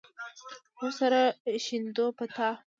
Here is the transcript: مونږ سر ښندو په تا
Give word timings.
مونږ 0.77 0.91
سر 0.99 1.13
ښندو 1.65 2.05
په 2.17 2.25
تا 2.35 2.49